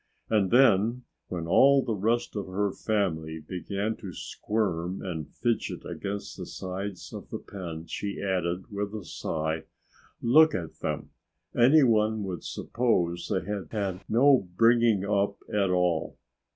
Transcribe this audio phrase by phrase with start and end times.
[0.31, 6.37] And then, when all the rest of her family began to squirm and fidget against
[6.37, 9.65] the sides of the pen she added with a sigh,
[10.19, 11.11] "Look at them!
[11.55, 16.17] Anyone would suppose they had had no bringing up at all!"